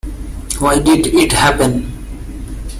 [0.57, 1.91] Why did it happen?